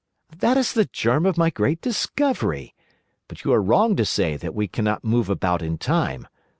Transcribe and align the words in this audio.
"That 0.35 0.57
is 0.57 0.73
the 0.73 0.85
germ 0.91 1.27
of 1.27 1.37
my 1.37 1.51
great 1.51 1.79
discovery. 1.79 2.73
But 3.27 3.43
you 3.43 3.53
are 3.53 3.61
wrong 3.61 3.95
to 3.97 4.03
say 4.03 4.35
that 4.35 4.55
we 4.55 4.67
cannot 4.67 5.03
move 5.03 5.29
about 5.29 5.61
in 5.61 5.77
Time. 5.77 6.27